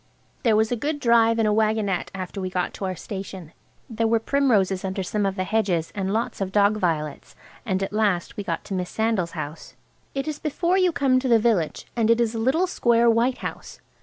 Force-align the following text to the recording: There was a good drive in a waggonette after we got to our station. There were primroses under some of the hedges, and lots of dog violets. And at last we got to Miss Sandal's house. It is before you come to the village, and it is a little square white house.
There 0.41 0.55
was 0.55 0.71
a 0.71 0.75
good 0.75 0.99
drive 0.99 1.37
in 1.37 1.45
a 1.45 1.53
waggonette 1.53 2.09
after 2.15 2.41
we 2.41 2.49
got 2.49 2.73
to 2.73 2.85
our 2.85 2.95
station. 2.95 3.53
There 3.87 4.07
were 4.07 4.17
primroses 4.17 4.83
under 4.83 5.03
some 5.03 5.27
of 5.27 5.35
the 5.35 5.43
hedges, 5.43 5.91
and 5.93 6.11
lots 6.11 6.41
of 6.41 6.51
dog 6.51 6.77
violets. 6.77 7.35
And 7.67 7.83
at 7.83 7.93
last 7.93 8.35
we 8.35 8.43
got 8.43 8.63
to 8.63 8.73
Miss 8.73 8.89
Sandal's 8.89 9.33
house. 9.37 9.75
It 10.15 10.27
is 10.27 10.39
before 10.39 10.75
you 10.79 10.91
come 10.91 11.19
to 11.19 11.27
the 11.27 11.37
village, 11.37 11.85
and 11.95 12.09
it 12.09 12.19
is 12.19 12.33
a 12.33 12.39
little 12.39 12.65
square 12.65 13.11
white 13.11 13.37
house. 13.45 13.79